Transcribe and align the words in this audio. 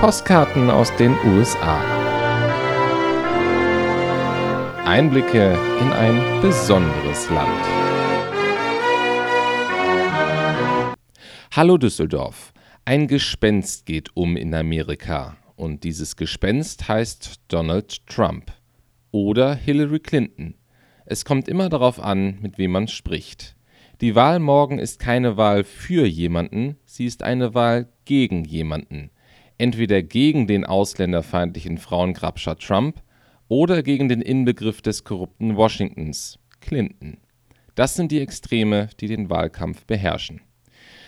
Postkarten 0.00 0.70
aus 0.70 0.94
den 0.94 1.12
USA. 1.26 1.82
Einblicke 4.84 5.58
in 5.80 5.92
ein 5.92 6.40
besonderes 6.40 7.28
Land. 7.30 7.66
Hallo 11.50 11.78
Düsseldorf. 11.78 12.52
Ein 12.84 13.08
Gespenst 13.08 13.86
geht 13.86 14.10
um 14.14 14.36
in 14.36 14.54
Amerika. 14.54 15.36
Und 15.56 15.82
dieses 15.82 16.14
Gespenst 16.14 16.86
heißt 16.86 17.40
Donald 17.48 18.06
Trump 18.06 18.52
oder 19.10 19.56
Hillary 19.56 19.98
Clinton. 19.98 20.54
Es 21.06 21.24
kommt 21.24 21.48
immer 21.48 21.68
darauf 21.68 21.98
an, 21.98 22.38
mit 22.40 22.56
wem 22.56 22.70
man 22.70 22.86
spricht. 22.86 23.56
Die 24.00 24.14
Wahl 24.14 24.38
morgen 24.38 24.78
ist 24.78 25.00
keine 25.00 25.36
Wahl 25.36 25.64
für 25.64 26.06
jemanden, 26.06 26.76
sie 26.84 27.06
ist 27.06 27.24
eine 27.24 27.52
Wahl 27.52 27.88
gegen 28.04 28.44
jemanden 28.44 29.10
entweder 29.58 30.02
gegen 30.02 30.46
den 30.46 30.64
ausländerfeindlichen 30.64 31.78
Frauengrabscher 31.78 32.56
Trump 32.56 33.02
oder 33.48 33.82
gegen 33.82 34.08
den 34.08 34.22
Inbegriff 34.22 34.80
des 34.80 35.04
korrupten 35.04 35.56
Washingtons, 35.56 36.38
Clinton. 36.60 37.18
Das 37.74 37.94
sind 37.94 38.12
die 38.12 38.20
Extreme, 38.20 38.88
die 39.00 39.08
den 39.08 39.30
Wahlkampf 39.30 39.84
beherrschen. 39.84 40.40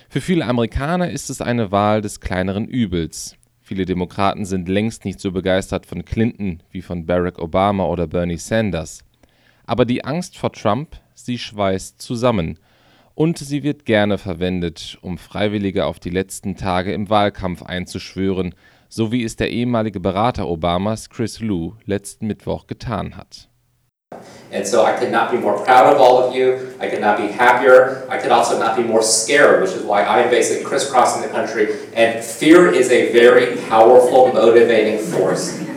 Für 0.08 0.20
viele 0.20 0.46
Amerikaner 0.46 1.10
ist 1.10 1.30
es 1.30 1.40
eine 1.40 1.70
Wahl 1.70 2.00
des 2.00 2.20
kleineren 2.20 2.66
Übels. 2.66 3.36
Viele 3.60 3.84
Demokraten 3.84 4.44
sind 4.44 4.68
längst 4.68 5.04
nicht 5.04 5.20
so 5.20 5.30
begeistert 5.30 5.86
von 5.86 6.04
Clinton 6.04 6.62
wie 6.70 6.82
von 6.82 7.06
Barack 7.06 7.38
Obama 7.38 7.84
oder 7.84 8.08
Bernie 8.08 8.36
Sanders. 8.36 9.04
Aber 9.64 9.84
die 9.84 10.04
Angst 10.04 10.36
vor 10.36 10.52
Trump, 10.52 10.96
sie 11.14 11.38
schweißt 11.38 12.02
zusammen 12.02 12.58
und 13.20 13.36
sie 13.36 13.62
wird 13.62 13.84
gerne 13.84 14.16
verwendet, 14.16 14.96
um 15.02 15.18
Freiwillige 15.18 15.84
auf 15.84 16.00
die 16.00 16.08
letzten 16.08 16.56
Tage 16.56 16.94
im 16.94 17.10
Wahlkampf 17.10 17.62
einzuschwören, 17.62 18.54
so 18.88 19.12
wie 19.12 19.24
es 19.24 19.36
der 19.36 19.50
ehemalige 19.50 20.00
Berater 20.00 20.48
Obamas 20.48 21.10
Chris 21.10 21.38
Lu 21.40 21.74
letzten 21.84 22.26
Mittwoch 22.26 22.66
getan 22.66 23.18
hat. 23.18 23.50
And 24.50 24.66
so 24.66 24.86
I 24.86 24.92
could 24.98 25.12
not 25.12 25.30
be 25.30 25.36
more 25.36 25.62
proud 25.62 25.94
of 25.94 26.00
all 26.00 26.26
of 26.26 26.34
you. 26.34 26.54
I 26.80 26.88
could 26.88 27.02
not 27.02 27.18
be 27.18 27.28
happier. 27.28 28.06
I 28.08 28.16
could 28.16 28.32
also 28.32 28.58
not 28.58 28.74
be 28.74 28.82
more 28.82 29.02
scared, 29.02 29.60
which 29.60 29.76
is 29.76 29.84
why 29.84 30.02
I'm 30.02 30.30
basically 30.30 30.64
crisscrossing 30.64 31.20
the 31.20 31.28
country. 31.28 31.68
And 31.94 32.24
fear 32.24 32.72
is 32.72 32.90
a 32.90 33.12
very 33.12 33.58
powerful 33.68 34.32
motivating 34.32 34.98
force. 34.98 35.69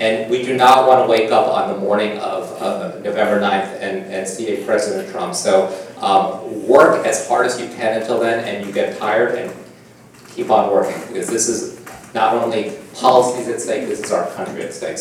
And 0.00 0.30
we 0.30 0.42
do 0.42 0.56
not 0.56 0.88
want 0.88 1.04
to 1.04 1.08
wake 1.08 1.30
up 1.30 1.46
on 1.46 1.72
the 1.72 1.78
morning 1.78 2.18
of 2.18 2.50
uh, 2.60 2.98
November 2.98 3.40
9th 3.40 3.78
and, 3.80 4.12
and 4.12 4.26
see 4.26 4.48
a 4.48 4.64
President 4.64 5.10
Trump. 5.10 5.34
So 5.34 5.70
um, 6.00 6.66
work 6.66 7.06
as 7.06 7.28
hard 7.28 7.46
as 7.46 7.60
you 7.60 7.68
can 7.68 8.00
until 8.00 8.18
then, 8.18 8.44
and 8.44 8.66
you 8.66 8.72
get 8.72 8.98
tired, 8.98 9.36
and 9.36 9.52
keep 10.34 10.50
on 10.50 10.72
working 10.72 11.00
because 11.08 11.28
this 11.28 11.48
is 11.48 11.80
not 12.12 12.34
only 12.34 12.76
policies 12.94 13.48
at 13.48 13.60
stake, 13.60 13.88
this 13.88 14.00
is 14.00 14.12
our 14.12 14.26
country 14.30 14.62
at 14.62 14.74
stake. 14.74 14.98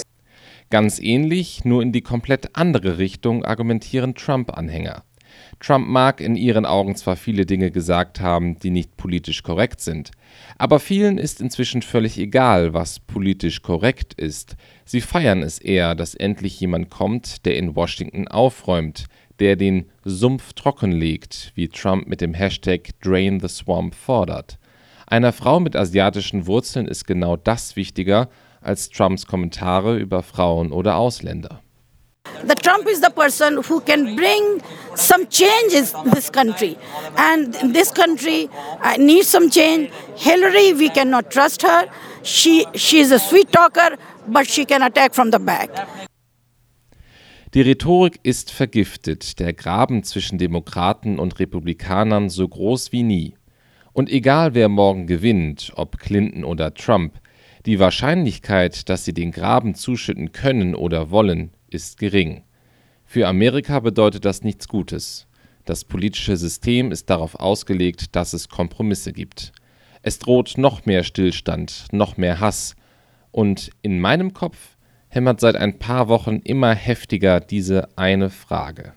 Ganz 0.70 1.00
ähnlich, 1.00 1.66
nur 1.66 1.84
in 1.84 1.92
die 1.92 2.02
komplett 2.02 2.50
andere 2.54 2.98
Richtung 2.98 3.46
argumentieren 3.46 4.16
Trump-Anhänger. 4.16 5.04
Trump 5.60 5.88
mag 5.88 6.20
in 6.20 6.36
ihren 6.36 6.66
Augen 6.66 6.96
zwar 6.96 7.16
viele 7.16 7.46
Dinge 7.46 7.72
gesagt 7.72 8.20
haben, 8.20 8.60
die 8.60 8.70
nicht 8.70 8.98
politisch 8.98 9.44
korrekt 9.44 9.82
sind, 9.82 10.12
aber 10.58 10.80
vielen 10.80 11.18
ist 11.18 11.42
inzwischen 11.42 11.82
völlig 11.82 12.18
egal, 12.18 12.74
was 12.74 13.00
politisch 13.00 13.62
korrekt 13.62 14.14
ist. 14.14 14.56
Sie 14.86 15.02
feiern 15.02 15.42
es 15.42 15.60
eher, 15.60 15.96
dass 15.96 16.16
endlich 16.16 16.60
jemand 16.60 16.90
kommt, 16.90 17.46
der 17.46 17.58
in 17.58 17.76
Washington 17.76 18.28
aufräumt, 18.28 19.06
der 19.40 19.56
den 19.56 19.90
Sumpf 20.04 20.54
trockenlegt, 20.54 21.52
wie 21.56 21.68
Trump 21.68 22.08
mit 22.08 22.22
dem 22.22 22.34
Hashtag 22.34 22.90
Drain 23.02 23.40
the 23.40 23.48
Swamp 23.48 23.96
fordert. 23.96 24.60
Einer 25.08 25.34
Frau 25.34 25.60
mit 25.60 25.76
asiatischen 25.76 26.48
Wurzeln 26.48 26.88
ist 26.88 27.06
genau 27.06 27.36
das 27.36 27.76
wichtiger 27.76 28.30
als 28.62 28.90
Trumps 28.90 29.26
Kommentare 29.26 29.98
über 29.98 30.24
Frauen 30.24 30.72
oder 30.72 30.96
Ausländer. 30.96 31.63
The 32.44 32.56
Trump 32.56 32.88
is 32.88 33.00
the 33.00 33.10
person 33.10 33.64
who 33.64 33.80
can 33.82 34.16
bring 34.16 34.62
some 34.96 35.28
change 35.28 35.74
in 35.74 35.86
this 36.12 36.30
country. 36.30 36.78
And 37.18 37.54
this 37.74 37.92
country 37.92 38.50
uh, 38.82 38.98
needs 38.98 39.30
some 39.30 39.50
change. 39.50 39.92
Hillary, 40.16 40.74
we 40.74 40.90
cannot 40.90 41.32
trust 41.32 41.62
her. 41.62 41.88
She, 42.24 42.66
she 42.76 43.00
is 43.00 43.12
a 43.12 43.20
sweet 43.20 43.52
talker, 43.52 43.98
but 44.28 44.48
she 44.48 44.66
can 44.66 44.82
attack 44.82 45.14
from 45.14 45.32
the 45.32 45.40
back. 45.40 45.70
Die 47.54 47.62
Rhetorik 47.62 48.20
ist 48.24 48.52
vergiftet, 48.52 49.40
der 49.40 49.54
Graben 49.54 50.04
zwischen 50.04 50.40
Demokraten 50.40 51.20
und 51.20 51.40
Republikanern 51.40 52.30
so 52.30 52.48
groß 52.48 52.92
wie 52.92 53.04
nie. 53.04 53.36
Und 53.94 54.10
egal 54.10 54.56
wer 54.56 54.70
morgen 54.70 55.06
gewinnt, 55.08 55.72
ob 55.76 56.00
Clinton 56.00 56.44
oder 56.44 56.74
Trump, 56.74 57.14
die 57.68 57.80
Wahrscheinlichkeit, 57.80 58.90
dass 58.90 59.06
sie 59.06 59.14
den 59.14 59.32
Graben 59.32 59.76
zuschütten 59.76 60.32
können 60.32 60.74
oder 60.74 61.12
wollen, 61.12 61.52
ist 61.74 61.98
gering. 61.98 62.44
Für 63.06 63.28
Amerika 63.28 63.80
bedeutet 63.80 64.26
das 64.26 64.44
nichts 64.44 64.68
Gutes. 64.68 65.28
Das 65.66 65.86
politische 65.86 66.36
System 66.36 66.92
ist 66.92 67.10
darauf 67.10 67.36
ausgelegt, 67.36 68.16
dass 68.16 68.34
es 68.34 68.50
Kompromisse 68.50 69.14
gibt. 69.14 69.54
Es 70.02 70.20
droht 70.20 70.58
noch 70.58 70.86
mehr 70.86 71.04
Stillstand, 71.04 71.88
noch 71.92 72.18
mehr 72.18 72.40
Hass. 72.40 72.76
Und 73.32 73.70
in 73.82 74.00
meinem 74.00 74.34
Kopf 74.34 74.78
hämmert 75.08 75.40
seit 75.40 75.56
ein 75.56 75.80
paar 75.80 76.10
Wochen 76.10 76.38
immer 76.38 76.74
heftiger 76.74 77.40
diese 77.40 77.98
eine 77.98 78.30
Frage. 78.30 78.94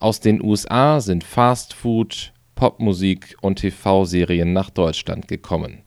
Aus 0.00 0.20
den 0.20 0.42
USA 0.42 1.00
sind 1.00 1.22
Fast 1.22 1.74
Food, 1.74 2.32
Popmusik 2.54 3.36
und 3.40 3.56
TV-Serien 3.56 4.52
nach 4.52 4.70
Deutschland 4.70 5.28
gekommen. 5.28 5.82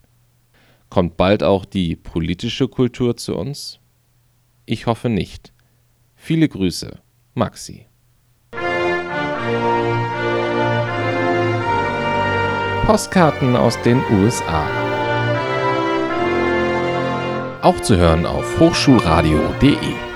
Kommt 0.89 1.17
bald 1.17 1.43
auch 1.43 1.65
die 1.65 1.95
politische 1.95 2.67
Kultur 2.67 3.17
zu 3.17 3.35
uns? 3.35 3.79
Ich 4.65 4.85
hoffe 4.85 5.09
nicht. 5.09 5.53
Viele 6.23 6.47
Grüße, 6.47 6.99
Maxi. 7.33 7.87
Postkarten 12.85 13.55
aus 13.55 13.81
den 13.81 13.99
USA. 14.11 14.67
Auch 17.63 17.81
zu 17.81 17.97
hören 17.97 18.27
auf 18.27 18.59
hochschulradio.de. 18.59 20.10